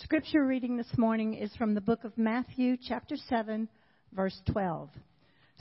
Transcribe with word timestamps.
Scripture 0.00 0.46
reading 0.46 0.78
this 0.78 0.96
morning 0.96 1.34
is 1.34 1.54
from 1.56 1.74
the 1.74 1.80
book 1.80 2.04
of 2.04 2.16
Matthew, 2.16 2.78
chapter 2.82 3.14
7, 3.28 3.68
verse 4.14 4.40
12. 4.50 4.88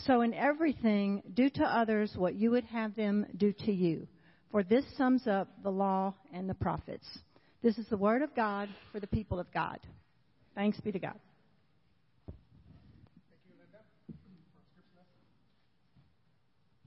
So, 0.06 0.22
in 0.22 0.34
everything, 0.34 1.22
do 1.34 1.50
to 1.50 1.64
others 1.64 2.14
what 2.16 2.36
you 2.36 2.52
would 2.52 2.64
have 2.66 2.96
them 2.96 3.26
do 3.36 3.52
to 3.66 3.74
you, 3.74 4.08
for 4.50 4.64
this 4.64 4.86
sums 4.96 5.28
up 5.28 5.50
the 5.64 5.70
law 5.70 6.14
and 6.34 6.50
the 6.50 6.54
prophets. 6.54 7.06
This 7.62 7.78
is 7.78 7.86
the 7.90 7.98
word 7.98 8.22
of 8.22 8.34
God 8.34 8.70
for 8.94 9.02
the 9.02 9.08
people 9.08 9.38
of 9.38 9.52
God. 9.54 9.80
Thanks 10.56 10.80
be 10.80 10.94
to 10.94 11.00
God. 11.00 11.20
Thank 12.26 12.38
you, 13.50 13.56
Linda. 13.60 13.80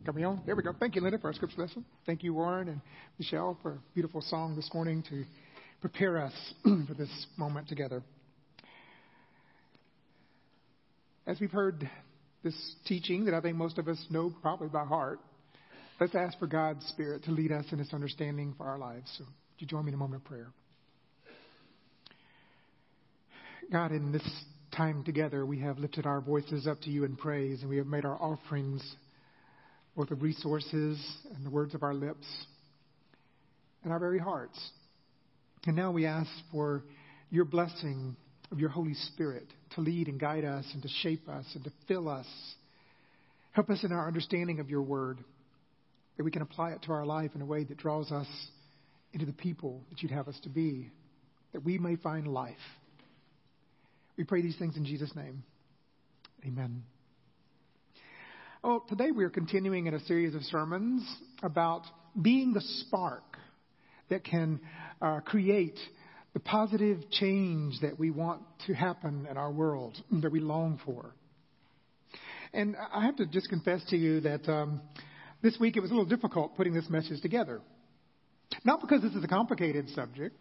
Coming 0.07 0.25
on. 0.25 0.41
There 0.47 0.57
we 0.57 0.63
go. 0.63 0.73
Thank 0.81 0.95
you, 0.95 1.03
Linda, 1.03 1.19
for 1.19 1.27
our 1.27 1.35
scripture 1.35 1.61
lesson. 1.61 1.85
Thank 2.07 2.23
you, 2.23 2.33
Warren 2.33 2.69
and 2.69 2.81
Michelle, 3.19 3.59
for 3.61 3.73
a 3.73 3.79
beautiful 3.93 4.23
song 4.23 4.57
this 4.57 4.71
morning 4.73 5.03
to 5.11 5.25
prepare 5.85 6.17
us 6.17 6.33
for 6.63 6.95
this 6.97 7.11
moment 7.37 7.69
together. 7.69 8.03
As 11.27 11.39
we've 11.39 11.51
heard 11.51 11.91
this 12.43 12.55
teaching 12.87 13.27
that 13.27 13.35
I 13.35 13.43
think 13.43 13.59
most 13.59 13.77
of 13.77 13.87
us 13.87 14.03
know 14.09 14.33
probably 14.41 14.69
by 14.69 14.87
heart, 14.87 15.21
let's 16.01 16.15
ask 16.15 16.39
for 16.39 16.47
God's 16.47 16.87
Spirit 16.87 17.25
to 17.25 17.33
lead 17.33 17.53
us 17.53 17.67
in 17.71 17.77
this 17.77 17.93
understanding 17.93 18.55
for 18.57 18.65
our 18.65 18.79
lives. 18.79 19.13
So, 19.19 19.25
would 19.25 19.59
you 19.59 19.67
join 19.67 19.85
me 19.85 19.91
in 19.91 19.95
a 19.95 19.99
moment 19.99 20.23
of 20.23 20.25
prayer? 20.27 20.49
God, 23.71 23.93
in 23.93 24.11
this 24.11 24.27
time 24.75 25.05
together, 25.05 25.45
we 25.45 25.61
have 25.61 25.79
lifted 25.79 26.07
our 26.07 26.23
voices 26.23 26.67
up 26.67 26.81
to 26.81 26.91
you 26.91 27.05
in 27.05 27.15
praise, 27.15 27.61
and 27.61 27.69
we 27.69 27.77
have 27.77 27.87
made 27.87 28.07
our 28.07 28.17
offerings 28.23 28.83
both 29.95 30.11
of 30.11 30.23
resources 30.23 30.99
and 31.37 31.45
the 31.45 31.51
words 31.51 31.75
of 31.75 31.83
our 31.83 31.93
lips 31.93 32.27
and 33.83 33.93
our 33.93 33.99
very 33.99 34.19
hearts. 34.19 34.59
And 35.67 35.77
now 35.77 35.93
we 35.93 36.05
ask 36.05 36.31
for 36.53 36.85
your 37.31 37.45
blessing 37.47 38.17
of 38.53 38.61
your 38.61 38.69
Holy 38.69 38.95
Spirit 38.95 39.47
to 39.75 39.81
lead 39.81 40.09
and 40.09 40.21
guide 40.21 40.45
us 40.45 40.67
and 40.75 40.83
to 40.83 40.89
shape 41.03 41.29
us 41.29 41.47
and 41.55 41.65
to 41.65 41.71
fill 41.89 42.09
us. 42.09 42.27
Help 43.53 43.71
us 43.71 43.83
in 43.83 43.93
our 43.93 44.07
understanding 44.07 44.61
of 44.61 44.69
your 44.69 44.83
word, 44.83 45.19
that 46.17 46.25
we 46.25 46.31
can 46.31 46.43
apply 46.43 46.71
it 46.73 46.83
to 46.83 46.93
our 46.93 47.07
life 47.07 47.31
in 47.35 47.41
a 47.41 47.47
way 47.47 47.65
that 47.65 47.79
draws 47.79 48.13
us 48.13 48.27
into 49.13 49.25
the 49.25 49.33
people 49.33 49.81
that 49.91 50.03
you'd 50.03 50.13
have 50.13 50.29
us 50.29 50.39
to 50.43 50.49
be, 50.49 50.91
that 51.53 51.65
we 51.65 51.79
may 51.79 51.97
find 51.97 52.29
life. 52.29 52.55
We 54.17 54.25
pray 54.25 54.43
these 54.43 54.59
things 54.59 54.77
in 54.77 54.85
Jesus' 54.85 55.15
name. 55.17 55.45
Amen. 56.47 56.83
Well, 58.63 58.85
today 58.89 59.13
we 59.13 59.25
are 59.25 59.31
continuing 59.31 59.87
in 59.87 59.95
a 59.95 60.01
series 60.01 60.35
of 60.35 60.43
sermons 60.43 61.09
about 61.43 61.83
being 62.21 62.53
the 62.53 62.61
spark 62.61 63.23
that 64.11 64.25
can 64.25 64.61
uh, 65.05 65.21
create 65.21 65.79
the 66.33 66.41
positive 66.41 66.99
change 67.11 67.79
that 67.83 67.99
we 67.99 68.11
want 68.11 68.43
to 68.67 68.73
happen 68.73 69.27
in 69.31 69.37
our 69.37 69.53
world, 69.53 69.97
that 70.11 70.33
we 70.33 70.41
long 70.41 70.81
for. 70.85 71.15
And 72.53 72.75
I 72.93 73.05
have 73.05 73.17
to 73.17 73.27
just 73.27 73.49
confess 73.51 73.85
to 73.91 73.97
you 73.97 74.21
that 74.21 74.49
um, 74.49 74.81
this 75.43 75.57
week 75.61 75.77
it 75.77 75.81
was 75.81 75.91
a 75.91 75.95
little 75.95 76.09
difficult 76.09 76.57
putting 76.57 76.73
this 76.73 76.89
message 76.89 77.21
together. 77.21 77.61
Not 78.65 78.81
because 78.81 79.03
this 79.03 79.13
is 79.13 79.23
a 79.23 79.29
complicated 79.29 79.89
subject, 79.91 80.37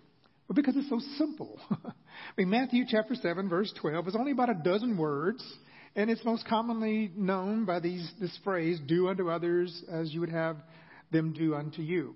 but 0.47 0.55
because 0.55 0.75
it's 0.77 0.89
so 0.89 0.99
simple. 1.17 1.59
I 1.71 1.91
mean, 2.37 2.49
Matthew 2.49 2.85
chapter 2.87 3.15
7, 3.15 3.49
verse 3.49 3.73
12 3.81 4.07
is 4.07 4.15
only 4.15 4.31
about 4.31 4.49
a 4.49 4.55
dozen 4.63 4.97
words 4.97 5.43
and 5.95 6.09
it's 6.09 6.23
most 6.23 6.47
commonly 6.47 7.11
known 7.15 7.65
by 7.65 7.79
these, 7.79 8.09
this 8.19 8.35
phrase, 8.43 8.79
do 8.87 9.09
unto 9.09 9.29
others 9.29 9.83
as 9.91 10.11
you 10.13 10.21
would 10.21 10.31
have 10.31 10.57
them 11.11 11.33
do 11.33 11.53
unto 11.53 11.81
you. 11.81 12.15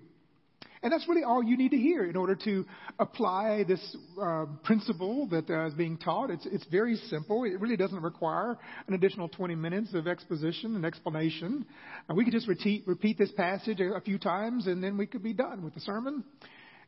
And 0.82 0.92
that's 0.92 1.08
really 1.08 1.24
all 1.24 1.42
you 1.42 1.56
need 1.56 1.70
to 1.72 1.76
hear 1.76 2.04
in 2.04 2.16
order 2.16 2.36
to 2.44 2.64
apply 2.98 3.64
this 3.66 3.96
uh, 4.20 4.46
principle 4.62 5.26
that 5.28 5.50
uh, 5.50 5.66
is 5.66 5.74
being 5.74 5.96
taught. 5.96 6.30
It's, 6.30 6.46
it's 6.46 6.64
very 6.66 6.96
simple. 7.08 7.44
It 7.44 7.60
really 7.60 7.76
doesn't 7.76 8.02
require 8.02 8.56
an 8.86 8.94
additional 8.94 9.28
20 9.28 9.54
minutes 9.54 9.94
of 9.94 10.06
exposition 10.06 10.76
and 10.76 10.84
explanation. 10.84 11.66
Uh, 12.08 12.14
we 12.14 12.24
could 12.24 12.32
just 12.32 12.48
repeat, 12.48 12.86
repeat 12.86 13.18
this 13.18 13.32
passage 13.32 13.80
a, 13.80 13.94
a 13.94 14.00
few 14.00 14.18
times 14.18 14.66
and 14.66 14.82
then 14.82 14.96
we 14.96 15.06
could 15.06 15.22
be 15.22 15.32
done 15.32 15.64
with 15.64 15.74
the 15.74 15.80
sermon. 15.80 16.24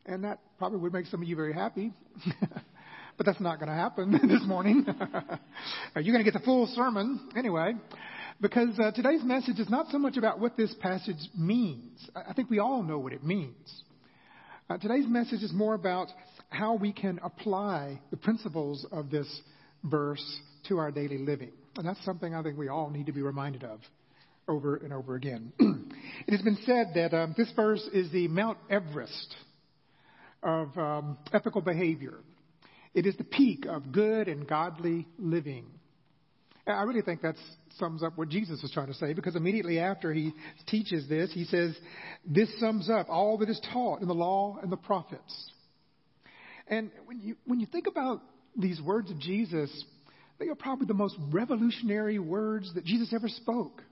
And 0.07 0.25
that 0.25 0.39
probably 0.59 0.79
would 0.79 0.93
make 0.93 1.07
some 1.07 1.23
of 1.23 1.29
you 1.29 1.37
very 1.37 1.53
happy. 1.53 1.93
but 3.21 3.27
that's 3.27 3.41
not 3.41 3.59
going 3.59 3.69
to 3.69 3.75
happen 3.75 4.13
this 4.29 4.43
morning. 4.47 4.85
You're 5.95 6.15
going 6.15 6.25
to 6.25 6.31
get 6.31 6.33
the 6.33 6.45
full 6.45 6.67
sermon 6.75 7.29
anyway, 7.37 7.75
because 8.41 8.79
uh, 8.79 8.91
today's 8.93 9.23
message 9.23 9.59
is 9.59 9.69
not 9.69 9.89
so 9.91 9.99
much 9.99 10.17
about 10.17 10.41
what 10.41 10.57
this 10.57 10.75
passage 10.81 11.29
means. 11.37 12.09
I 12.15 12.33
think 12.33 12.49
we 12.49 12.59
all 12.59 12.83
know 12.83 12.99
what 12.99 13.13
it 13.13 13.23
means. 13.23 13.83
Uh, 14.69 14.79
today's 14.79 15.07
message 15.07 15.43
is 15.43 15.53
more 15.53 15.75
about 15.75 16.09
how 16.49 16.75
we 16.75 16.93
can 16.93 17.21
apply 17.23 18.01
the 18.11 18.17
principles 18.17 18.87
of 18.93 19.11
this 19.11 19.29
verse 19.85 20.25
to 20.69 20.79
our 20.79 20.91
daily 20.91 21.19
living. 21.19 21.53
And 21.77 21.87
that's 21.87 22.03
something 22.05 22.35
I 22.35 22.43
think 22.43 22.57
we 22.57 22.69
all 22.69 22.91
need 22.91 23.07
to 23.07 23.13
be 23.13 23.23
reminded 23.23 23.65
of 23.65 23.81
over 24.49 24.77
and 24.77 24.93
over 24.93 25.15
again. 25.15 25.53
it 25.59 26.31
has 26.31 26.43
been 26.43 26.59
said 26.65 26.93
that 26.95 27.15
um, 27.15 27.35
this 27.37 27.53
verse 27.55 27.87
is 27.93 28.11
the 28.11 28.29
Mount 28.29 28.59
Everest 28.71 29.35
of 30.43 30.77
um, 30.79 31.19
ethical 31.33 31.61
behavior. 31.61 32.15
It 32.95 33.07
is 33.07 33.17
the 33.17 33.25
peak 33.25 33.67
of 33.67 33.93
good 33.93 34.29
and 34.29 34.49
godly 34.49 35.07
living. 35.19 35.67
I 36.73 36.83
really 36.83 37.03
think 37.03 37.23
that 37.23 37.37
sums 37.79 38.03
up 38.03 38.19
what 38.19 38.29
Jesus 38.29 38.61
was 38.63 38.71
trying 38.73 38.89
to 38.89 38.95
say 38.95 39.13
because 39.13 39.37
immediately 39.37 39.79
after 39.79 40.13
he 40.13 40.33
teaches 40.67 41.09
this, 41.09 41.33
he 41.33 41.45
says, 41.45 41.77
This 42.25 42.49
sums 42.59 42.91
up 42.91 43.09
all 43.09 43.39
that 43.39 43.49
is 43.49 43.61
taught 43.73 44.03
in 44.03 44.09
the 44.09 44.15
law 44.15 44.59
and 44.63 44.71
the 44.71 44.77
prophets. 44.77 45.51
And 46.67 46.91
when 47.07 47.21
you, 47.21 47.37
when 47.47 47.61
you 47.61 47.67
think 47.67 47.87
about 47.87 48.23
these 48.57 48.81
words 48.81 49.11
of 49.11 49.19
Jesus, 49.19 49.71
they 50.39 50.49
are 50.49 50.55
probably 50.55 50.87
the 50.87 50.95
most 50.95 51.17
revolutionary 51.31 52.19
words 52.19 52.73
that 52.75 52.85
Jesus 52.85 53.13
ever 53.15 53.29
spoke. 53.29 53.83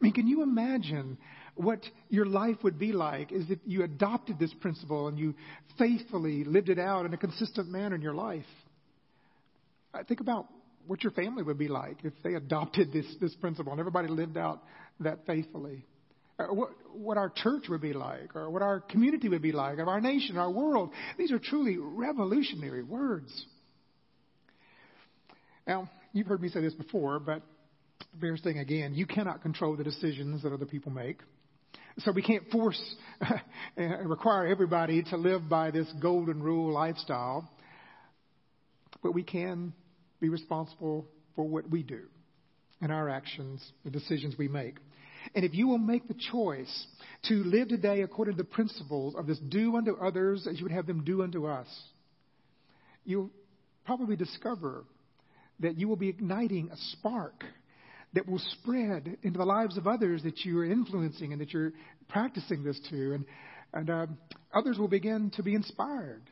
I 0.00 0.04
mean, 0.04 0.12
can 0.12 0.26
you 0.26 0.42
imagine 0.42 1.18
what 1.54 1.80
your 2.08 2.26
life 2.26 2.56
would 2.62 2.78
be 2.78 2.92
like 2.92 3.30
if 3.30 3.58
you 3.66 3.82
adopted 3.84 4.38
this 4.38 4.52
principle 4.60 5.08
and 5.08 5.18
you 5.18 5.34
faithfully 5.78 6.44
lived 6.44 6.68
it 6.68 6.78
out 6.78 7.06
in 7.06 7.12
a 7.12 7.16
consistent 7.16 7.68
manner 7.68 7.94
in 7.94 8.02
your 8.02 8.14
life. 8.14 8.44
Think 10.08 10.20
about 10.20 10.46
what 10.86 11.02
your 11.02 11.12
family 11.12 11.42
would 11.42 11.58
be 11.58 11.68
like 11.68 11.98
if 12.04 12.12
they 12.22 12.34
adopted 12.34 12.92
this, 12.92 13.06
this 13.20 13.34
principle 13.36 13.72
and 13.72 13.80
everybody 13.80 14.08
lived 14.08 14.36
out 14.36 14.62
that 15.00 15.26
faithfully. 15.26 15.84
Uh, 16.38 16.46
what, 16.46 16.70
what 16.94 17.18
our 17.18 17.30
church 17.30 17.64
would 17.68 17.80
be 17.80 17.92
like, 17.92 18.34
or 18.34 18.50
what 18.50 18.62
our 18.62 18.80
community 18.80 19.28
would 19.28 19.42
be 19.42 19.52
like, 19.52 19.78
of 19.78 19.88
our 19.88 20.00
nation, 20.00 20.36
our 20.36 20.50
world. 20.50 20.90
These 21.18 21.30
are 21.30 21.38
truly 21.38 21.76
revolutionary 21.78 22.82
words. 22.82 23.46
Now, 25.66 25.90
you've 26.12 26.26
heard 26.26 26.40
me 26.40 26.48
say 26.48 26.60
this 26.60 26.74
before, 26.74 27.20
but 27.20 27.42
bears 28.14 28.40
saying 28.42 28.58
again, 28.58 28.94
you 28.94 29.06
cannot 29.06 29.42
control 29.42 29.76
the 29.76 29.84
decisions 29.84 30.42
that 30.42 30.52
other 30.52 30.66
people 30.66 30.90
make. 30.90 31.18
So 31.98 32.12
we 32.12 32.22
can't 32.22 32.48
force 32.50 32.80
and 33.76 34.08
require 34.08 34.46
everybody 34.46 35.02
to 35.04 35.16
live 35.16 35.48
by 35.48 35.70
this 35.70 35.86
golden 36.00 36.42
rule 36.42 36.72
lifestyle, 36.72 37.50
but 39.02 39.12
we 39.12 39.22
can 39.22 39.74
be 40.22 40.30
responsible 40.30 41.06
for 41.36 41.44
what 41.44 41.68
we 41.68 41.82
do 41.82 42.02
and 42.80 42.90
our 42.90 43.10
actions, 43.10 43.62
the 43.84 43.90
decisions 43.90 44.36
we 44.38 44.48
make. 44.48 44.76
And 45.34 45.44
if 45.44 45.54
you 45.54 45.68
will 45.68 45.78
make 45.78 46.08
the 46.08 46.16
choice 46.30 46.86
to 47.28 47.34
live 47.44 47.68
today 47.68 48.02
according 48.02 48.36
to 48.36 48.42
the 48.42 48.48
principles 48.48 49.14
of 49.16 49.26
this 49.26 49.38
do 49.38 49.76
unto 49.76 49.94
others 49.96 50.46
as 50.50 50.58
you 50.58 50.64
would 50.64 50.72
have 50.72 50.86
them 50.86 51.04
do 51.04 51.22
unto 51.22 51.46
us, 51.46 51.66
you'll 53.04 53.30
probably 53.84 54.16
discover 54.16 54.84
that 55.60 55.78
you 55.78 55.88
will 55.88 55.96
be 55.96 56.08
igniting 56.08 56.70
a 56.72 56.76
spark 56.76 57.44
that 58.14 58.28
will 58.28 58.40
spread 58.60 59.16
into 59.22 59.38
the 59.38 59.44
lives 59.44 59.76
of 59.76 59.86
others 59.86 60.22
that 60.22 60.40
you 60.40 60.58
are 60.58 60.64
influencing 60.64 61.32
and 61.32 61.40
that 61.40 61.52
you're 61.52 61.72
practicing 62.08 62.62
this 62.62 62.78
to. 62.90 63.14
And, 63.14 63.24
and 63.72 63.90
uh, 63.90 64.06
others 64.52 64.78
will 64.78 64.88
begin 64.88 65.30
to 65.36 65.42
be 65.42 65.54
inspired 65.54 66.22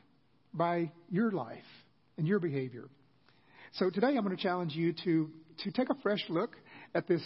by 0.52 0.90
your 1.10 1.30
life 1.30 1.58
and 2.18 2.26
your 2.26 2.38
behavior. 2.38 2.88
So 3.74 3.88
today 3.88 4.08
I'm 4.08 4.24
going 4.24 4.36
to 4.36 4.42
challenge 4.42 4.74
you 4.74 4.92
to, 5.04 5.30
to 5.62 5.70
take 5.70 5.90
a 5.90 5.94
fresh 6.02 6.24
look 6.28 6.56
at 6.92 7.06
this 7.06 7.22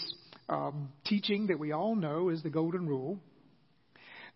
um, 0.50 0.90
teaching 1.06 1.46
that 1.46 1.58
we 1.58 1.72
all 1.72 1.96
know 1.96 2.28
is 2.28 2.42
the 2.42 2.50
Golden 2.50 2.86
Rule. 2.86 3.18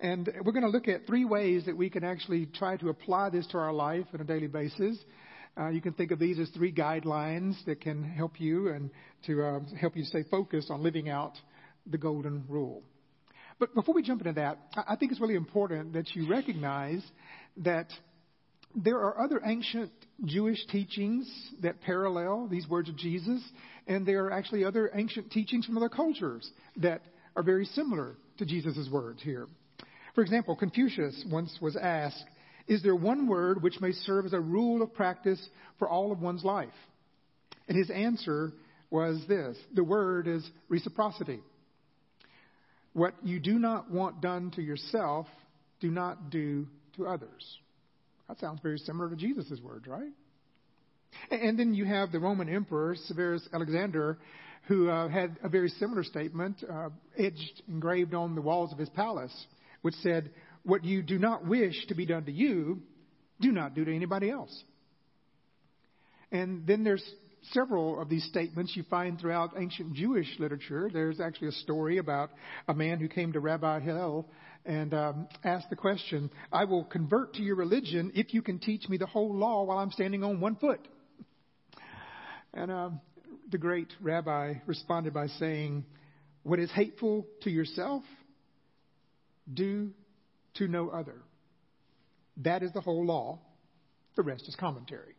And 0.01 0.27
we're 0.43 0.53
going 0.53 0.65
to 0.65 0.71
look 0.71 0.89
at 0.89 1.07
three 1.07 1.27
ways 1.27 1.67
that 1.67 1.77
we 1.77 1.91
can 1.91 2.05
actually 2.05 2.47
try 2.47 2.79
to 2.79 2.89
apply 2.89 3.29
this 3.29 3.47
to 3.49 3.59
our 3.59 3.75
life 3.75 4.07
on 4.15 4.23
a 4.23 4.25
daily 4.25 4.47
basis. 4.47 4.97
Uh, 5.59 5.69
you 5.69 5.83
can 5.83 5.93
think 5.93 6.11
of 6.11 6.19
these 6.19 6.39
as 6.39 6.49
three 6.51 6.73
guidelines 6.73 7.63
that 7.67 7.83
can 7.83 8.03
help 8.03 8.41
you 8.41 8.69
and 8.69 8.91
to 9.27 9.43
uh, 9.43 9.61
help 9.79 9.95
you 9.95 10.05
stay 10.05 10.25
focused 10.31 10.71
on 10.71 10.83
living 10.83 11.11
out 11.11 11.35
the 11.87 11.99
golden 11.99 12.43
rule. 12.49 12.83
But 13.59 13.75
before 13.75 13.95
we 13.95 14.03
jump 14.03 14.23
into 14.23 14.41
that, 14.41 14.59
I 14.89 14.97
think 14.97 15.13
it's 15.13 15.21
really 15.21 15.35
important 15.35 15.93
that 15.93 16.15
you 16.15 16.27
recognize 16.27 17.03
that 17.59 17.89
there 18.75 18.99
are 18.99 19.21
other 19.21 19.41
ancient 19.45 19.91
Jewish 20.25 20.65
teachings 20.67 21.31
that 21.63 21.81
parallel 21.81 22.49
these 22.49 22.69
words 22.69 22.89
of 22.89 22.97
Jesus, 22.97 23.43
and 23.87 24.07
there 24.07 24.27
are 24.27 24.33
actually 24.33 24.65
other 24.65 24.91
ancient 24.95 25.31
teachings 25.31 25.67
from 25.67 25.77
other 25.77 25.89
cultures 25.89 26.51
that 26.77 27.03
are 27.37 27.43
very 27.43 27.65
similar 27.65 28.17
to 28.39 28.47
Jesus' 28.47 28.89
words 28.91 29.23
here. 29.23 29.47
For 30.15 30.23
example, 30.23 30.57
Confucius 30.57 31.25
once 31.31 31.57
was 31.61 31.77
asked 31.77 32.25
Is 32.67 32.83
there 32.83 32.97
one 32.97 33.27
word 33.27 33.63
which 33.63 33.81
may 33.81 33.93
serve 33.93 34.27
as 34.27 34.33
a 34.33 34.41
rule 34.41 34.83
of 34.83 34.93
practice 34.93 35.49
for 35.79 35.89
all 35.89 36.13
of 36.13 36.21
one's 36.21 36.45
life? 36.45 36.69
And 37.69 37.77
his 37.77 37.91
answer 37.91 38.53
was 38.91 39.23
this 39.29 39.57
the 39.75 39.85
word 39.85 40.27
is 40.27 40.49
reciprocity. 40.69 41.41
What 42.93 43.15
you 43.23 43.39
do 43.39 43.59
not 43.59 43.91
want 43.91 44.21
done 44.21 44.51
to 44.57 44.63
yourself, 44.63 45.27
do 45.81 45.91
not 45.91 46.31
do 46.31 46.67
to 46.97 47.07
others. 47.07 47.59
That 48.29 48.39
sounds 48.39 48.61
very 48.63 48.79
similar 48.79 49.09
to 49.09 49.17
Jesus' 49.17 49.61
words, 49.63 49.87
right? 49.87 50.13
And 51.31 51.59
then 51.59 51.75
you 51.75 51.85
have 51.87 52.13
the 52.13 52.21
Roman 52.21 52.49
Emperor, 52.49 52.95
Severus 53.07 53.49
Alexander, 53.53 54.19
who 54.67 54.91
uh, 54.91 55.09
had 55.09 55.37
a 55.43 55.49
very 55.49 55.71
similar 55.71 56.05
statement 56.05 56.63
uh, 56.71 56.91
engraved 57.67 58.15
on 58.15 58.35
the 58.35 58.43
walls 58.43 58.73
of 58.73 58.79
his 58.79 58.91
palace, 58.91 59.47
which 59.83 59.95
said, 60.03 60.31
What 60.65 60.85
you 60.85 61.03
do 61.03 61.19
not 61.19 61.47
wish 61.47 61.87
to 61.87 61.95
be 61.95 62.05
done 62.05 62.25
to 62.27 62.33
you, 62.33 62.83
do 63.41 63.51
not 63.51 63.75
do 63.75 63.85
to 63.85 63.95
anybody 63.95 64.31
else. 64.31 64.63
And 66.31 66.67
then 66.67 66.85
there's 66.85 67.05
several 67.53 68.01
of 68.01 68.09
these 68.09 68.25
statements 68.25 68.77
you 68.77 68.85
find 68.85 69.21
throughout 69.21 69.55
ancient 69.57 69.95
Jewish 69.95 70.29
literature. 70.39 70.91
There's 70.93 71.21
actually 71.21 71.49
a 71.49 71.53
story 71.53 71.99
about 71.99 72.31
a 72.67 72.75
man 72.75 72.99
who 72.99 73.09
came 73.09 73.33
to 73.33 73.41
Rabbi 73.41 73.81
Hillel 73.81 74.29
and 74.65 74.93
um, 74.93 75.29
asked 75.45 75.71
the 75.71 75.77
question, 75.77 76.31
I 76.53 76.65
will 76.65 76.85
convert 76.85 77.35
to 77.35 77.43
your 77.43 77.57
religion 77.57 78.13
if 78.15 78.35
you 78.35 78.43
can 78.43 78.59
teach 78.59 78.89
me 78.89 78.99
the 78.99 79.07
whole 79.07 79.35
law 79.35 79.65
while 79.65 79.79
I'm 79.79 79.91
standing 79.91 80.23
on 80.23 80.41
one 80.41 80.57
foot. 80.57 80.87
And 82.53 82.71
um, 82.71 83.01
the 83.51 83.59
great 83.59 83.89
rabbi 84.01 84.55
responded 84.67 85.15
by 85.15 85.29
saying, 85.29 85.85
What 86.43 86.59
is 86.59 86.71
hateful 86.71 87.27
to 87.43 87.51
yourself, 87.51 88.03
do 89.53 89.91
to 90.55 90.69
no 90.69 90.89
other. 90.91 91.23
That 92.39 92.63
is 92.63 92.73
the 92.73 92.81
whole 92.81 93.07
law. 93.07 93.41
The 94.17 94.23
rest 94.23 94.49
is 94.49 94.57
commentary. 94.57 95.18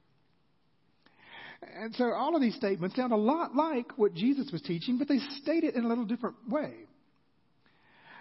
And 1.62 1.94
so 1.96 2.12
all 2.12 2.36
of 2.36 2.42
these 2.42 2.56
statements 2.56 2.96
sound 2.96 3.12
a 3.12 3.18
lot 3.18 3.56
like 3.56 3.98
what 3.98 4.14
Jesus 4.14 4.50
was 4.52 4.62
teaching, 4.62 4.98
but 4.98 5.08
they 5.08 5.20
state 5.42 5.64
it 5.64 5.76
in 5.76 5.84
a 5.84 5.88
little 5.88 6.06
different 6.06 6.36
way. 6.48 6.74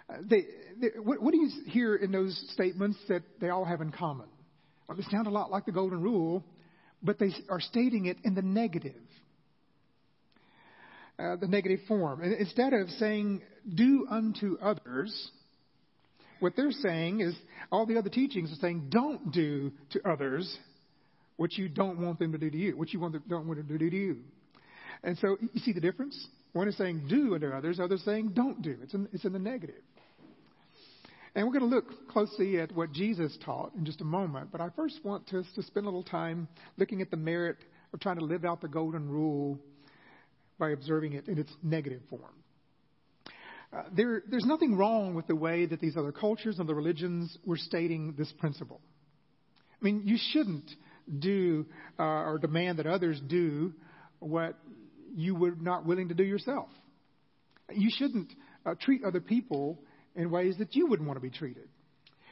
Uh, 0.09 0.17
they, 0.29 0.45
they, 0.79 0.87
what, 1.01 1.21
what, 1.21 1.31
do 1.31 1.37
you 1.39 1.49
hear 1.67 1.95
in 1.95 2.11
those 2.11 2.37
statements 2.53 2.97
that 3.07 3.23
they 3.39 3.49
all 3.49 3.65
have 3.65 3.81
in 3.81 3.91
common? 3.91 4.27
Well, 4.87 4.97
they 4.97 5.03
sound 5.11 5.27
a 5.27 5.31
lot 5.31 5.51
like 5.51 5.65
the 5.65 5.71
Golden 5.71 6.01
Rule, 6.01 6.43
but 7.01 7.19
they 7.19 7.31
are 7.49 7.61
stating 7.61 8.05
it 8.05 8.17
in 8.23 8.35
the 8.35 8.41
negative 8.41 8.95
uh, 11.19 11.35
the 11.35 11.47
negative 11.47 11.79
form. 11.87 12.23
Instead 12.23 12.73
of 12.73 12.89
saying, 12.91 13.41
do 13.75 14.07
unto 14.09 14.57
others, 14.61 15.31
what 16.39 16.55
they're 16.55 16.71
saying 16.71 17.19
is, 17.19 17.35
all 17.71 17.85
the 17.85 17.97
other 17.97 18.09
teachings 18.09 18.51
are 18.51 18.61
saying, 18.61 18.87
don't 18.89 19.31
do 19.31 19.71
to 19.91 20.09
others 20.09 20.57
what 21.39 21.53
you 21.53 21.69
don't 21.69 21.97
want 21.99 22.19
them 22.19 22.33
to 22.33 22.37
do 22.37 22.49
to 22.51 22.57
you, 22.57 22.75
what 22.75 22.91
you 22.91 22.99
want 22.99 23.13
them, 23.13 23.23
don't 23.29 23.47
want 23.47 23.59
them 23.59 23.67
to 23.69 23.77
do 23.77 23.89
to 23.89 23.95
you. 23.95 24.17
And 25.03 25.17
so 25.19 25.37
you 25.39 25.61
see 25.61 25.71
the 25.71 25.79
difference? 25.79 26.27
One 26.51 26.67
is 26.67 26.75
saying 26.75 27.07
do 27.07 27.33
unto 27.33 27.47
others, 27.47 27.79
others 27.79 28.01
saying 28.03 28.31
don't 28.33 28.61
do. 28.61 28.75
It's 28.83 28.93
in, 28.93 29.07
it's 29.13 29.23
in 29.23 29.31
the 29.31 29.39
negative. 29.39 29.81
And 31.33 31.47
we're 31.47 31.57
going 31.57 31.69
to 31.69 31.73
look 31.73 32.09
closely 32.09 32.59
at 32.59 32.75
what 32.75 32.91
Jesus 32.91 33.37
taught 33.45 33.73
in 33.75 33.85
just 33.85 34.01
a 34.01 34.03
moment. 34.03 34.51
But 34.51 34.59
I 34.59 34.67
first 34.75 34.99
want 35.05 35.27
to, 35.27 35.43
to 35.55 35.63
spend 35.63 35.85
a 35.85 35.89
little 35.89 36.03
time 36.03 36.49
looking 36.75 37.01
at 37.01 37.09
the 37.09 37.15
merit 37.15 37.55
of 37.93 38.01
trying 38.01 38.17
to 38.17 38.25
live 38.25 38.43
out 38.43 38.59
the 38.59 38.67
golden 38.67 39.07
rule 39.07 39.57
by 40.57 40.71
observing 40.71 41.13
it 41.13 41.29
in 41.29 41.37
its 41.37 41.53
negative 41.63 42.01
form. 42.09 42.35
Uh, 43.71 43.83
there, 43.95 44.23
there's 44.29 44.45
nothing 44.45 44.75
wrong 44.75 45.13
with 45.13 45.27
the 45.27 45.35
way 45.35 45.67
that 45.67 45.79
these 45.79 45.95
other 45.95 46.11
cultures 46.11 46.59
and 46.59 46.67
the 46.67 46.75
religions 46.75 47.37
were 47.45 47.55
stating 47.55 48.13
this 48.17 48.33
principle. 48.39 48.81
I 49.81 49.85
mean, 49.85 50.01
you 50.03 50.17
shouldn't 50.33 50.69
do 51.17 51.65
uh, 51.97 52.03
or 52.03 52.37
demand 52.37 52.79
that 52.79 52.87
others 52.87 53.19
do 53.27 53.73
what 54.19 54.55
you 55.15 55.35
were 55.35 55.55
not 55.59 55.85
willing 55.85 56.09
to 56.09 56.13
do 56.13 56.23
yourself. 56.23 56.69
You 57.71 57.89
shouldn't 57.91 58.31
uh, 58.65 58.75
treat 58.79 59.03
other 59.03 59.19
people 59.19 59.79
in 60.15 60.29
ways 60.31 60.57
that 60.59 60.75
you 60.75 60.87
wouldn't 60.87 61.07
want 61.07 61.17
to 61.17 61.21
be 61.21 61.29
treated. 61.29 61.67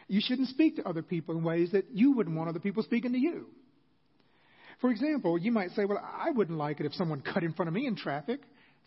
You 0.07 0.21
shouldn't 0.23 0.49
speak 0.49 0.77
to 0.77 0.87
other 0.87 1.01
people 1.01 1.37
in 1.37 1.43
ways 1.43 1.71
that 1.71 1.85
you 1.91 2.13
wouldn't 2.13 2.35
want 2.35 2.49
other 2.49 2.59
people 2.59 2.83
speaking 2.83 3.13
to 3.13 3.19
you. 3.19 3.47
For 4.79 4.91
example, 4.91 5.37
you 5.37 5.51
might 5.51 5.71
say, 5.71 5.85
well, 5.85 5.99
I 5.99 6.31
wouldn't 6.31 6.57
like 6.57 6.79
it 6.79 6.85
if 6.85 6.93
someone 6.93 7.21
cut 7.21 7.43
in 7.43 7.53
front 7.53 7.67
of 7.67 7.73
me 7.73 7.87
in 7.87 7.95
traffic, 7.95 8.41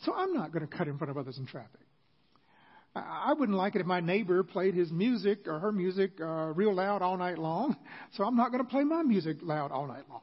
so 0.05 0.15
I'm 0.15 0.33
not 0.33 0.53
going 0.53 0.67
to 0.67 0.77
cut 0.77 0.89
in 0.89 0.97
front 0.99 1.11
of 1.11 1.19
others 1.19 1.37
in 1.37 1.47
traffic. 1.47 1.81
I 2.95 3.35
wouldn't 3.39 3.57
like 3.57 3.77
it 3.77 3.81
if 3.81 3.87
my 3.87 4.01
neighbor 4.01 4.43
played 4.43 4.75
his 4.75 4.91
music 4.91 5.47
or 5.47 5.61
her 5.61 5.71
music 5.71 6.13
uh, 6.21 6.53
real 6.55 6.75
loud 6.75 7.03
all 7.03 7.17
night 7.17 7.39
long, 7.39 7.77
so 8.15 8.25
I'm 8.25 8.37
not 8.37 8.51
going 8.51 8.65
to 8.65 8.69
play 8.69 8.83
my 8.83 9.03
music 9.03 9.37
loud 9.43 9.71
all 9.71 9.87
night 9.87 10.05
long. 10.11 10.23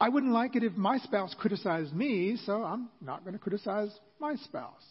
I 0.00 0.08
wouldn't 0.08 0.32
like 0.32 0.56
it 0.56 0.64
if 0.64 0.72
my 0.72 0.98
spouse 0.98 1.32
criticized 1.38 1.94
me, 1.94 2.36
so 2.44 2.64
I'm 2.64 2.88
not 3.00 3.22
going 3.22 3.34
to 3.34 3.38
criticize 3.38 3.90
my 4.18 4.34
spouse. 4.34 4.82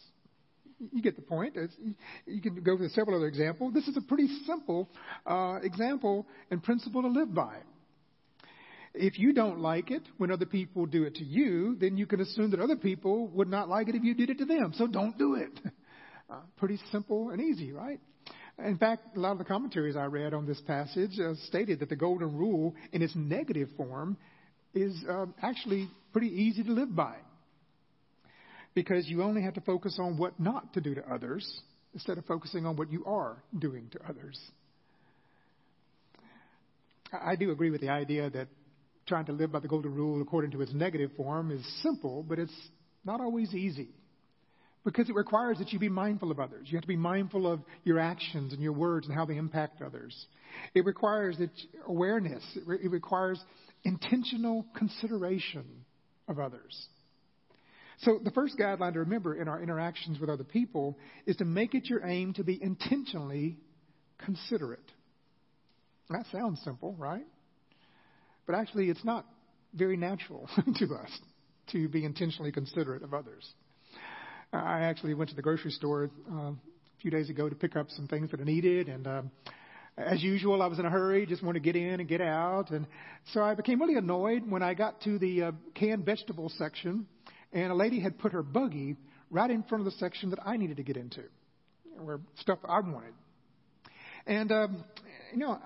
You 0.90 1.02
get 1.02 1.16
the 1.16 1.22
point. 1.22 1.54
It's, 1.56 1.74
you 2.26 2.40
can 2.40 2.62
go 2.62 2.78
to 2.78 2.88
several 2.88 3.18
other 3.18 3.26
examples. 3.26 3.74
This 3.74 3.86
is 3.86 3.98
a 3.98 4.00
pretty 4.00 4.28
simple 4.46 4.88
uh, 5.26 5.58
example 5.62 6.26
and 6.50 6.62
principle 6.62 7.02
to 7.02 7.08
live 7.08 7.34
by. 7.34 7.56
If 8.94 9.18
you 9.18 9.34
don't 9.34 9.60
like 9.60 9.90
it 9.90 10.02
when 10.16 10.30
other 10.30 10.46
people 10.46 10.86
do 10.86 11.04
it 11.04 11.16
to 11.16 11.24
you, 11.24 11.76
then 11.78 11.98
you 11.98 12.06
can 12.06 12.20
assume 12.20 12.50
that 12.52 12.60
other 12.60 12.76
people 12.76 13.28
would 13.28 13.48
not 13.48 13.68
like 13.68 13.88
it 13.88 13.94
if 13.94 14.02
you 14.02 14.14
did 14.14 14.30
it 14.30 14.38
to 14.38 14.46
them. 14.46 14.72
So 14.76 14.86
don't 14.86 15.16
do 15.18 15.34
it. 15.34 15.52
Uh, 16.32 16.36
pretty 16.56 16.78
simple 16.90 17.28
and 17.28 17.42
easy, 17.42 17.72
right? 17.72 18.00
In 18.58 18.78
fact, 18.78 19.16
a 19.16 19.20
lot 19.20 19.32
of 19.32 19.38
the 19.38 19.44
commentaries 19.44 19.96
I 19.96 20.04
read 20.04 20.32
on 20.32 20.46
this 20.46 20.60
passage 20.62 21.18
uh, 21.20 21.34
stated 21.48 21.80
that 21.80 21.90
the 21.90 21.96
golden 21.96 22.38
rule 22.38 22.74
in 22.92 23.02
its 23.02 23.14
negative 23.14 23.68
form 23.76 24.16
is 24.72 24.96
uh, 25.10 25.26
actually 25.42 25.90
pretty 26.12 26.28
easy 26.28 26.62
to 26.62 26.72
live 26.72 26.94
by. 26.96 27.16
Because 28.74 29.06
you 29.08 29.22
only 29.22 29.42
have 29.42 29.52
to 29.54 29.60
focus 29.60 29.98
on 30.00 30.16
what 30.16 30.40
not 30.40 30.72
to 30.72 30.80
do 30.80 30.94
to 30.94 31.02
others 31.12 31.46
instead 31.92 32.16
of 32.16 32.24
focusing 32.24 32.64
on 32.64 32.76
what 32.76 32.90
you 32.90 33.04
are 33.04 33.42
doing 33.58 33.90
to 33.90 33.98
others. 34.08 34.40
I 37.12 37.36
do 37.36 37.50
agree 37.50 37.70
with 37.70 37.82
the 37.82 37.90
idea 37.90 38.30
that 38.30 38.48
trying 39.06 39.26
to 39.26 39.32
live 39.32 39.52
by 39.52 39.60
the 39.60 39.68
golden 39.68 39.94
rule 39.94 40.22
according 40.22 40.52
to 40.52 40.62
its 40.62 40.72
negative 40.72 41.10
form 41.14 41.50
is 41.50 41.62
simple, 41.82 42.24
but 42.26 42.38
it's 42.38 42.68
not 43.04 43.20
always 43.20 43.52
easy. 43.52 43.90
Because 44.84 45.08
it 45.08 45.14
requires 45.14 45.58
that 45.58 45.72
you 45.72 45.78
be 45.78 45.88
mindful 45.88 46.32
of 46.32 46.40
others. 46.40 46.66
You 46.66 46.76
have 46.76 46.82
to 46.82 46.88
be 46.88 46.96
mindful 46.96 47.46
of 47.46 47.60
your 47.84 48.00
actions 48.00 48.52
and 48.52 48.60
your 48.60 48.72
words 48.72 49.06
and 49.06 49.14
how 49.14 49.24
they 49.24 49.36
impact 49.36 49.80
others. 49.80 50.26
It 50.74 50.84
requires 50.84 51.38
that 51.38 51.50
awareness. 51.86 52.42
It, 52.56 52.66
re- 52.66 52.80
it 52.82 52.90
requires 52.90 53.40
intentional 53.84 54.66
consideration 54.76 55.64
of 56.28 56.40
others. 56.40 56.88
So 57.98 58.18
the 58.22 58.32
first 58.32 58.58
guideline 58.58 58.94
to 58.94 59.00
remember 59.00 59.34
in 59.36 59.46
our 59.46 59.62
interactions 59.62 60.18
with 60.18 60.28
other 60.28 60.44
people 60.44 60.98
is 61.26 61.36
to 61.36 61.44
make 61.44 61.74
it 61.74 61.88
your 61.88 62.04
aim 62.04 62.32
to 62.34 62.42
be 62.42 62.60
intentionally 62.60 63.58
considerate. 64.24 64.80
That 66.10 66.26
sounds 66.32 66.60
simple, 66.64 66.94
right? 66.98 67.26
But 68.46 68.56
actually, 68.56 68.90
it's 68.90 69.04
not 69.04 69.24
very 69.72 69.96
natural 69.96 70.48
to 70.78 70.94
us 70.94 71.10
to 71.70 71.88
be 71.88 72.04
intentionally 72.04 72.50
considerate 72.50 73.02
of 73.02 73.14
others. 73.14 73.48
I 74.52 74.80
actually 74.82 75.14
went 75.14 75.30
to 75.30 75.36
the 75.36 75.42
grocery 75.42 75.70
store 75.70 76.10
uh, 76.30 76.36
a 76.36 76.56
few 77.00 77.10
days 77.10 77.30
ago 77.30 77.48
to 77.48 77.54
pick 77.54 77.74
up 77.74 77.88
some 77.90 78.06
things 78.06 78.30
that 78.32 78.40
I 78.40 78.44
needed, 78.44 78.88
and 78.88 79.06
um, 79.06 79.30
as 79.96 80.22
usual, 80.22 80.60
I 80.60 80.66
was 80.66 80.78
in 80.78 80.84
a 80.84 80.90
hurry, 80.90 81.24
just 81.24 81.42
wanted 81.42 81.62
to 81.62 81.72
get 81.72 81.74
in 81.74 82.00
and 82.00 82.08
get 82.08 82.20
out, 82.20 82.70
and 82.70 82.86
so 83.32 83.42
I 83.42 83.54
became 83.54 83.80
really 83.80 83.96
annoyed 83.96 84.42
when 84.46 84.62
I 84.62 84.74
got 84.74 85.00
to 85.02 85.18
the 85.18 85.42
uh, 85.42 85.52
canned 85.74 86.04
vegetable 86.04 86.50
section, 86.58 87.06
and 87.52 87.72
a 87.72 87.74
lady 87.74 87.98
had 87.98 88.18
put 88.18 88.32
her 88.32 88.42
buggy 88.42 88.96
right 89.30 89.50
in 89.50 89.62
front 89.62 89.86
of 89.86 89.92
the 89.92 89.98
section 89.98 90.28
that 90.30 90.38
I 90.44 90.58
needed 90.58 90.76
to 90.76 90.82
get 90.82 90.98
into, 90.98 91.22
where 91.98 92.20
stuff 92.36 92.58
I 92.68 92.80
wanted. 92.80 93.14
And 94.26 94.52
um, 94.52 94.84
you 95.32 95.38
know, 95.38 95.58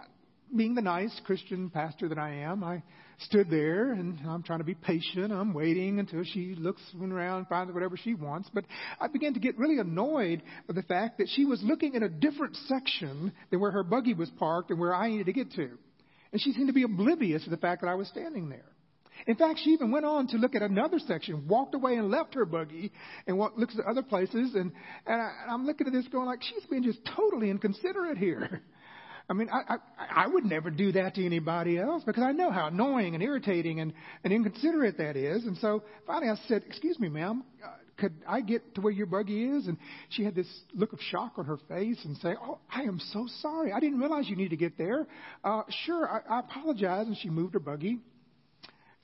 being 0.55 0.77
the 0.77 0.83
nice 0.83 1.21
Christian 1.25 1.71
pastor 1.71 2.09
that 2.09 2.19
I 2.19 2.31
am, 2.35 2.63
I 2.63 2.85
stood 3.19 3.51
there 3.51 3.93
and 3.93 4.19
I'm 4.27 4.43
trying 4.43 4.59
to 4.59 4.65
be 4.65 4.75
patient. 4.75 5.33
I'm 5.33 5.55
waiting 5.55 5.99
until 5.99 6.23
she 6.25 6.55
looks 6.59 6.83
around, 7.01 7.49
finds 7.49 7.73
whatever 7.73 7.97
she 7.97 8.15
wants. 8.15 8.51
But 8.53 8.65
I 9.01 9.09
began 9.09 9.35
to 9.35 9.41
get 9.41 9.59
really 9.59 9.79
annoyed 9.79 10.43
with 10.67 10.77
the 10.77 10.83
fact 10.83 11.19
that 11.19 11.29
she 11.35 11.45
was 11.45 11.63
looking 11.63 11.95
in 11.95 12.03
a 12.03 12.09
different 12.09 12.57
section 12.67 13.33
than 13.51 13.61
where 13.61 13.71
her 13.71 13.83
buggy 13.83 14.15
was 14.15 14.31
parked 14.39 14.71
and 14.71 14.79
where 14.79 14.95
I 14.95 15.09
needed 15.09 15.27
to 15.27 15.33
get 15.33 15.53
to. 15.53 15.71
And 16.33 16.41
she 16.41 16.53
seemed 16.53 16.69
to 16.69 16.75
be 16.75 16.83
oblivious 16.83 17.45
to 17.45 17.51
the 17.51 17.57
fact 17.57 17.83
that 17.83 17.89
I 17.89 17.95
was 17.95 18.09
standing 18.09 18.49
there. 18.49 18.65
In 19.27 19.37
fact, 19.37 19.61
she 19.63 19.71
even 19.71 19.91
went 19.91 20.05
on 20.05 20.29
to 20.29 20.37
look 20.37 20.55
at 20.55 20.63
another 20.63 20.99
section, 20.99 21.49
walked 21.49 21.75
away 21.75 21.97
and 21.97 22.11
left 22.11 22.35
her 22.35 22.45
buggy, 22.45 22.93
and 23.27 23.39
walked, 23.39 23.59
looks 23.59 23.77
at 23.79 23.87
other 23.87 24.03
places. 24.03 24.55
And, 24.55 24.73
and, 25.07 25.23
I, 25.23 25.31
and 25.43 25.51
I'm 25.51 25.67
looking 25.67 25.87
at 25.87 25.93
this 25.93 26.07
going 26.09 26.27
like, 26.27 26.43
she's 26.43 26.65
being 26.69 26.83
just 26.83 26.99
totally 27.17 27.51
inconsiderate 27.51 28.19
here. 28.19 28.63
I 29.29 29.33
mean, 29.33 29.49
I, 29.51 29.75
I, 29.99 30.25
I 30.25 30.27
would 30.29 30.45
never 30.45 30.71
do 30.71 30.93
that 30.93 31.17
to 31.17 31.27
anybody 31.27 31.79
else 31.79 32.05
because 32.05 32.23
I 32.23 32.31
know 32.31 32.51
how 32.51 32.69
annoying 32.69 33.15
and 33.15 33.23
irritating 33.23 33.81
and, 33.81 33.93
and 34.23 34.33
inconsiderate 34.33 34.99
that 34.99 35.17
is. 35.17 35.45
And 35.45 35.59
so 35.59 35.83
finally 36.07 36.31
I 36.31 36.37
said, 36.47 36.63
Excuse 36.67 37.01
me, 37.01 37.09
ma'am, 37.09 37.43
uh, 37.65 37.69
could 37.97 38.15
I 38.29 38.41
get 38.41 38.77
to 38.77 38.81
where 38.81 38.93
your 38.93 39.07
buggy 39.07 39.45
is? 39.45 39.67
And 39.67 39.79
she 40.11 40.23
had 40.23 40.37
this 40.37 40.47
look 40.75 40.93
of 40.93 41.01
shock 41.11 41.35
on 41.39 41.47
her 41.47 41.59
face 41.69 41.99
and 42.05 42.17
say, 42.19 42.35
Oh, 42.41 42.61
I 42.73 42.83
am 42.83 43.01
so 43.13 43.27
sorry. 43.41 43.73
I 43.73 43.81
didn't 43.81 43.99
realize 43.99 44.29
you 44.29 44.37
needed 44.37 44.51
to 44.51 44.57
get 44.57 44.79
there. 44.79 45.07
Uh, 45.43 45.63
sure, 45.85 46.09
I, 46.09 46.37
I 46.37 46.41
apologize. 46.41 47.09
And 47.09 47.17
she 47.17 47.29
moved 47.29 47.55
her 47.55 47.61
buggy. 47.61 47.99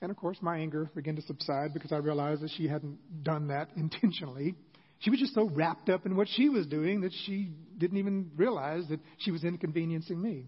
And 0.01 0.09
of 0.09 0.15
course, 0.15 0.37
my 0.41 0.57
anger 0.57 0.89
began 0.95 1.15
to 1.17 1.21
subside 1.23 1.73
because 1.73 1.91
I 1.91 1.97
realized 1.97 2.41
that 2.43 2.51
she 2.55 2.67
hadn't 2.67 3.23
done 3.23 3.49
that 3.49 3.69
intentionally. 3.75 4.55
She 5.03 5.09
was 5.09 5.19
just 5.19 5.33
so 5.33 5.49
wrapped 5.49 5.89
up 5.89 6.05
in 6.05 6.15
what 6.15 6.29
she 6.29 6.47
was 6.47 6.65
doing 6.65 7.01
that 7.01 7.11
she 7.25 7.51
didn't 7.77 7.97
even 7.97 8.31
realize 8.37 8.87
that 8.89 9.01
she 9.17 9.31
was 9.31 9.43
inconveniencing 9.43 10.21
me. 10.21 10.47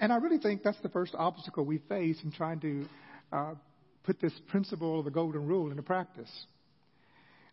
And 0.00 0.12
I 0.12 0.16
really 0.16 0.38
think 0.38 0.64
that's 0.64 0.80
the 0.82 0.88
first 0.88 1.14
obstacle 1.16 1.64
we 1.64 1.78
face 1.88 2.18
in 2.24 2.32
trying 2.32 2.58
to 2.60 2.86
uh, 3.32 3.54
put 4.02 4.20
this 4.20 4.32
principle 4.48 4.98
of 4.98 5.04
the 5.04 5.12
golden 5.12 5.46
rule 5.46 5.70
into 5.70 5.84
practice. 5.84 6.30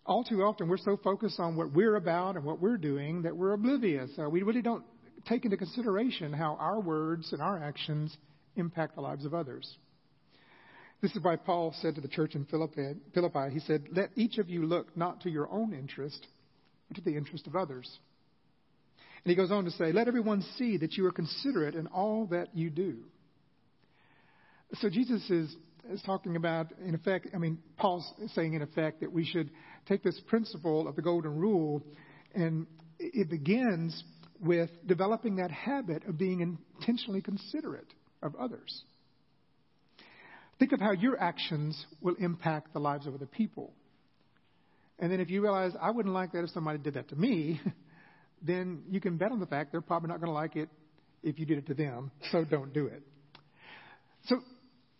All 0.07 0.23
too 0.23 0.41
often, 0.41 0.69
we're 0.69 0.77
so 0.77 0.97
focused 1.03 1.39
on 1.39 1.55
what 1.55 1.71
we're 1.71 1.97
about 1.97 2.35
and 2.35 2.43
what 2.43 2.59
we're 2.59 2.77
doing 2.77 3.21
that 3.21 3.37
we're 3.37 3.53
oblivious. 3.53 4.09
Uh, 4.17 4.27
we 4.27 4.41
really 4.41 4.63
don't 4.63 4.83
take 5.27 5.45
into 5.45 5.57
consideration 5.57 6.33
how 6.33 6.57
our 6.59 6.79
words 6.79 7.31
and 7.31 7.43
our 7.43 7.61
actions 7.61 8.15
impact 8.55 8.95
the 8.95 9.01
lives 9.01 9.23
of 9.23 9.35
others. 9.35 9.77
This 11.01 11.15
is 11.15 11.23
why 11.23 11.35
Paul 11.35 11.73
said 11.81 11.95
to 11.95 12.01
the 12.01 12.07
church 12.07 12.35
in 12.35 12.45
Philippi, 12.45 12.95
he 13.51 13.59
said, 13.59 13.85
Let 13.91 14.11
each 14.15 14.37
of 14.37 14.49
you 14.49 14.65
look 14.65 14.95
not 14.97 15.21
to 15.21 15.29
your 15.29 15.49
own 15.51 15.73
interest, 15.73 16.25
but 16.87 16.95
to 16.95 17.01
the 17.01 17.15
interest 17.17 17.47
of 17.47 17.55
others. 17.55 17.89
And 19.23 19.29
he 19.29 19.35
goes 19.35 19.51
on 19.51 19.65
to 19.65 19.71
say, 19.71 19.91
Let 19.91 20.07
everyone 20.07 20.43
see 20.57 20.77
that 20.77 20.93
you 20.93 21.05
are 21.05 21.11
considerate 21.11 21.75
in 21.75 21.87
all 21.87 22.27
that 22.27 22.55
you 22.55 22.69
do. 22.69 22.99
So 24.75 24.89
Jesus 24.89 25.29
is, 25.29 25.55
is 25.89 26.01
talking 26.03 26.35
about, 26.35 26.67
in 26.83 26.95
effect, 26.95 27.27
I 27.33 27.37
mean, 27.37 27.59
Paul's 27.77 28.11
saying, 28.33 28.53
in 28.53 28.61
effect, 28.61 29.01
that 29.01 29.11
we 29.11 29.25
should 29.25 29.49
take 29.87 30.03
this 30.03 30.19
principle 30.27 30.87
of 30.87 30.95
the 30.95 31.01
golden 31.01 31.35
rule, 31.37 31.83
and 32.33 32.65
it 32.99 33.29
begins 33.29 34.03
with 34.39 34.69
developing 34.85 35.37
that 35.37 35.51
habit 35.51 36.05
of 36.07 36.17
being 36.17 36.41
intentionally 36.41 37.21
considerate 37.21 37.93
of 38.21 38.35
others. 38.35 38.83
Think 40.59 40.71
of 40.71 40.79
how 40.79 40.91
your 40.91 41.19
actions 41.19 41.85
will 42.01 42.15
impact 42.15 42.73
the 42.73 42.79
lives 42.79 43.07
of 43.07 43.13
other 43.13 43.25
people. 43.25 43.73
And 44.99 45.11
then 45.11 45.19
if 45.19 45.29
you 45.29 45.41
realize, 45.41 45.73
I 45.81 45.91
wouldn't 45.91 46.13
like 46.13 46.31
that 46.31 46.43
if 46.43 46.49
somebody 46.51 46.77
did 46.77 46.93
that 46.93 47.09
to 47.09 47.15
me, 47.15 47.59
then 48.41 48.83
you 48.89 49.01
can 49.01 49.17
bet 49.17 49.31
on 49.31 49.39
the 49.39 49.45
fact 49.45 49.71
they're 49.71 49.81
probably 49.81 50.09
not 50.09 50.19
going 50.19 50.29
to 50.29 50.33
like 50.33 50.55
it 50.55 50.69
if 51.23 51.39
you 51.39 51.45
did 51.45 51.57
it 51.57 51.67
to 51.67 51.73
them, 51.73 52.11
so 52.31 52.45
don't 52.45 52.71
do 52.71 52.85
it. 52.85 53.01
So 54.25 54.39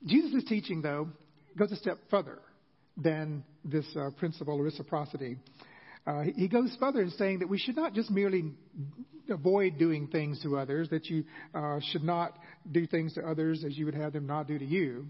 Jesus' 0.05 0.43
teaching, 0.43 0.81
though, 0.81 1.09
goes 1.57 1.71
a 1.71 1.75
step 1.75 1.99
further 2.09 2.39
than 2.97 3.43
this 3.63 3.85
uh, 3.95 4.09
principle 4.17 4.55
of 4.55 4.65
reciprocity. 4.65 5.37
Uh, 6.05 6.23
he 6.35 6.47
goes 6.47 6.75
further 6.79 7.01
in 7.01 7.09
saying 7.11 7.39
that 7.39 7.49
we 7.49 7.57
should 7.57 7.75
not 7.75 7.93
just 7.93 8.11
merely 8.11 8.53
avoid 9.29 9.77
doing 9.77 10.07
things 10.07 10.41
to 10.43 10.57
others, 10.57 10.89
that 10.89 11.05
you 11.05 11.23
uh, 11.53 11.79
should 11.91 12.03
not 12.03 12.37
do 12.71 12.85
things 12.85 13.13
to 13.13 13.21
others 13.27 13.63
as 13.65 13.77
you 13.77 13.85
would 13.85 13.95
have 13.95 14.13
them 14.13 14.27
not 14.27 14.47
do 14.47 14.59
to 14.59 14.65
you. 14.65 15.07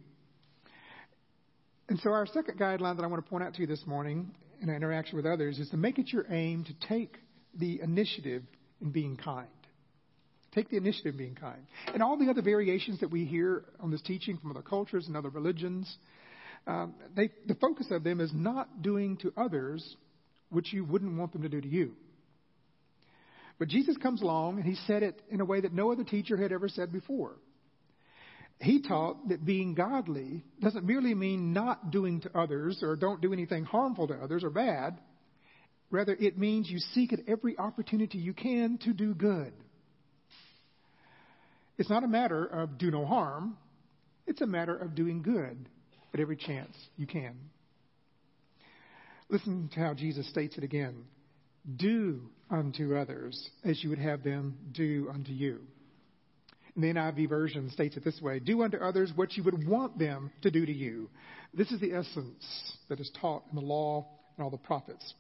And 1.88 2.00
so, 2.00 2.12
our 2.12 2.26
second 2.26 2.60
guideline 2.60 2.96
that 2.96 3.04
I 3.04 3.08
want 3.08 3.24
to 3.24 3.30
point 3.30 3.44
out 3.44 3.54
to 3.56 3.62
you 3.62 3.68
this 3.68 3.86
morning 3.86 4.34
in 4.62 4.70
our 4.70 4.76
interaction 4.76 5.18
with 5.18 5.26
others 5.26 5.60
is 5.60 5.70
to 5.70 5.78
make 5.78 6.00
it 6.00 6.12
your 6.12 6.26
aim 6.32 6.64
to 6.64 6.88
take 6.88 7.18
the 7.60 7.80
initiative 7.82 8.44
in 8.82 8.92
being 8.92 9.18
kind. 9.18 9.48
Take 10.52 10.70
the 10.70 10.78
initiative 10.78 11.14
in 11.14 11.18
being 11.18 11.36
kind. 11.36 11.62
And 11.94 12.02
all 12.02 12.18
the 12.18 12.30
other 12.30 12.42
variations 12.42 13.02
that 13.02 13.12
we 13.12 13.26
hear 13.26 13.66
on 13.80 13.92
this 13.92 14.02
teaching 14.02 14.38
from 14.38 14.50
other 14.50 14.64
cultures 14.64 15.06
and 15.08 15.16
other 15.16 15.30
religions, 15.30 15.96
um, 16.66 16.96
they, 17.16 17.30
the 17.46 17.56
focus 17.56 17.88
of 17.92 18.04
them 18.04 18.20
is 18.20 18.32
not 18.34 18.82
doing 18.82 19.18
to 19.18 19.32
others 19.38 19.96
what 20.50 20.66
you 20.72 20.86
wouldn't 20.86 21.18
want 21.18 21.34
them 21.34 21.44
to 21.44 21.50
do 21.50 21.62
to 21.62 21.68
you. 21.68 21.92
But 23.60 23.68
Jesus 23.68 23.96
comes 23.98 24.24
along 24.24 24.58
and 24.58 24.66
he 24.66 24.76
said 24.88 25.04
it 25.04 25.22
in 25.30 25.40
a 25.40 25.46
way 25.46 25.62
that 25.62 25.74
no 25.74 25.92
other 25.92 26.04
teacher 26.04 26.36
had 26.36 26.52
ever 26.52 26.68
said 26.68 26.92
before. 26.92 27.36
He 28.60 28.82
taught 28.82 29.30
that 29.30 29.46
being 29.46 29.76
godly 29.76 30.44
doesn't 30.62 30.86
merely 30.86 31.14
mean 31.14 31.54
not 31.54 31.92
doing 31.92 32.22
to 32.22 32.38
others 32.38 32.80
or 32.82 32.96
don't 32.96 33.22
do 33.22 33.34
anything 33.34 33.66
harmful 33.66 34.08
to 34.08 34.16
others 34.16 34.44
or 34.44 34.50
bad. 34.50 34.98
Rather, 35.92 36.14
it 36.14 36.38
means 36.38 36.70
you 36.70 36.80
seek 36.80 37.14
at 37.14 37.20
every 37.28 37.58
opportunity 37.58 38.18
you 38.18 38.34
can 38.34 38.78
to 38.84 38.94
do 38.94 39.14
good. 39.14 39.54
It's 41.78 41.90
not 41.90 42.04
a 42.04 42.08
matter 42.08 42.46
of 42.46 42.78
do 42.78 42.90
no 42.90 43.06
harm, 43.06 43.58
it's 44.26 44.42
a 44.42 44.48
matter 44.48 44.76
of 44.76 44.96
doing 44.96 45.22
good 45.22 45.70
at 46.14 46.20
every 46.20 46.38
chance 46.38 46.76
you 46.96 47.06
can. 47.06 47.36
Listen 49.30 49.70
to 49.74 49.80
how 49.80 49.94
Jesus 49.94 50.28
states 50.30 50.58
it 50.58 50.64
again 50.64 51.04
Do 51.76 52.22
unto 52.50 52.96
others 52.96 53.50
as 53.64 53.84
you 53.84 53.90
would 53.90 54.00
have 54.00 54.24
them 54.24 54.58
do 54.72 55.10
unto 55.14 55.32
you. 55.32 55.60
The 56.78 56.88
NIV 56.88 57.30
version 57.30 57.70
states 57.70 57.96
it 57.96 58.04
this 58.04 58.22
way 58.22 58.40
Do 58.40 58.64
unto 58.64 58.78
others 58.78 59.12
what 59.16 59.38
you 59.38 59.44
would 59.44 59.68
want 59.68 59.98
them 59.98 60.32
to 60.42 60.52
do 60.52 60.66
to 60.66 60.74
you. 60.74 61.10
This 61.54 61.72
is 61.72 61.80
the 61.80 61.94
essence 61.94 62.78
that 62.90 63.00
is 63.00 63.10
taught 63.22 63.44
in 63.50 63.56
the 63.56 63.62
law 63.62 64.06
and 64.36 64.44
all 64.44 64.50
the 64.50 64.58
prophets. 64.58 65.14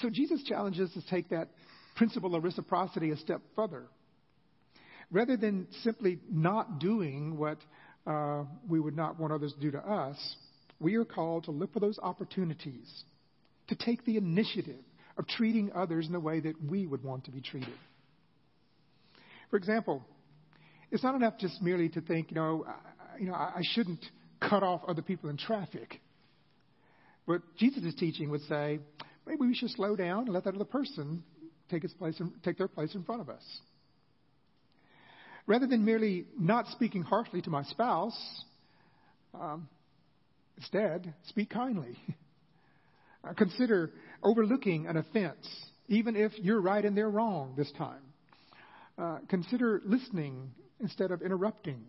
So 0.00 0.10
Jesus 0.10 0.42
challenges 0.44 0.90
us 0.90 1.02
to 1.02 1.10
take 1.10 1.30
that 1.30 1.48
principle 1.96 2.36
of 2.36 2.44
reciprocity 2.44 3.10
a 3.10 3.16
step 3.16 3.40
further. 3.56 3.86
Rather 5.10 5.36
than 5.36 5.66
simply 5.82 6.20
not 6.30 6.78
doing 6.78 7.36
what 7.36 7.58
uh, 8.06 8.44
we 8.68 8.78
would 8.78 8.96
not 8.96 9.18
want 9.18 9.32
others 9.32 9.52
to 9.54 9.60
do 9.60 9.72
to 9.72 9.78
us, 9.78 10.36
we 10.78 10.94
are 10.94 11.04
called 11.04 11.44
to 11.44 11.50
look 11.50 11.72
for 11.72 11.80
those 11.80 11.98
opportunities, 12.00 13.02
to 13.66 13.74
take 13.74 14.04
the 14.04 14.16
initiative 14.16 14.78
of 15.16 15.26
treating 15.26 15.72
others 15.74 16.06
in 16.06 16.12
the 16.12 16.20
way 16.20 16.38
that 16.38 16.54
we 16.62 16.86
would 16.86 17.02
want 17.02 17.24
to 17.24 17.32
be 17.32 17.40
treated. 17.40 17.74
For 19.50 19.56
example, 19.56 20.04
it's 20.90 21.02
not 21.02 21.14
enough 21.14 21.38
just 21.38 21.60
merely 21.62 21.88
to 21.90 22.00
think, 22.00 22.30
you 22.30 22.36
know, 22.36 22.64
I, 22.66 23.18
you 23.18 23.26
know, 23.26 23.34
I 23.34 23.60
shouldn't 23.62 24.04
cut 24.40 24.62
off 24.62 24.82
other 24.86 25.02
people 25.02 25.28
in 25.30 25.36
traffic. 25.36 26.00
But 27.26 27.42
Jesus' 27.58 27.94
teaching 27.94 28.30
would 28.30 28.42
say, 28.42 28.78
maybe 29.26 29.40
we 29.40 29.54
should 29.54 29.70
slow 29.70 29.96
down 29.96 30.24
and 30.24 30.30
let 30.30 30.44
that 30.44 30.54
other 30.54 30.64
person 30.64 31.22
take, 31.70 31.84
its 31.84 31.92
place 31.92 32.18
in, 32.20 32.32
take 32.42 32.56
their 32.56 32.68
place 32.68 32.94
in 32.94 33.04
front 33.04 33.20
of 33.20 33.28
us. 33.28 33.42
Rather 35.46 35.66
than 35.66 35.84
merely 35.84 36.26
not 36.38 36.66
speaking 36.68 37.02
harshly 37.02 37.42
to 37.42 37.50
my 37.50 37.62
spouse, 37.64 38.44
um, 39.34 39.68
instead, 40.56 41.14
speak 41.28 41.50
kindly. 41.50 41.96
uh, 43.24 43.32
consider 43.34 43.90
overlooking 44.22 44.86
an 44.86 44.96
offense, 44.96 45.46
even 45.88 46.16
if 46.16 46.32
you're 46.38 46.60
right 46.60 46.84
and 46.84 46.96
they're 46.96 47.10
wrong 47.10 47.54
this 47.56 47.70
time. 47.76 48.02
Uh, 48.96 49.18
consider 49.28 49.80
listening 49.84 50.50
instead 50.80 51.10
of 51.10 51.22
interrupting. 51.22 51.84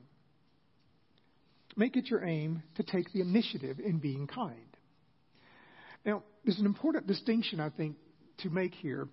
Make 1.75 1.95
it 1.95 2.07
your 2.07 2.23
aim 2.23 2.63
to 2.75 2.83
take 2.83 3.11
the 3.13 3.21
initiative 3.21 3.79
in 3.79 3.99
being 3.99 4.27
kind. 4.27 4.55
Now, 6.05 6.23
there's 6.43 6.59
an 6.59 6.65
important 6.65 7.07
distinction, 7.07 7.59
I 7.59 7.69
think, 7.69 7.95
to 8.39 8.49
make 8.49 8.73
here. 8.73 9.07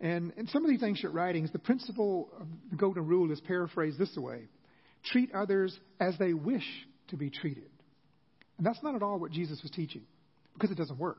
And 0.00 0.32
in 0.36 0.46
some 0.48 0.64
of 0.64 0.70
these 0.70 0.82
ancient 0.82 1.12
writings, 1.12 1.50
the 1.50 1.58
principle 1.58 2.28
of 2.40 2.46
the 2.70 2.76
Golden 2.76 3.06
Rule 3.06 3.32
is 3.32 3.40
paraphrased 3.40 3.98
this 3.98 4.14
way 4.16 4.42
treat 5.04 5.32
others 5.32 5.78
as 6.00 6.18
they 6.18 6.34
wish 6.34 6.64
to 7.08 7.16
be 7.16 7.30
treated. 7.30 7.70
And 8.58 8.66
that's 8.66 8.82
not 8.82 8.94
at 8.94 9.02
all 9.02 9.18
what 9.18 9.30
Jesus 9.30 9.60
was 9.62 9.70
teaching, 9.70 10.02
because 10.54 10.70
it 10.70 10.76
doesn't 10.76 10.98
work. 10.98 11.16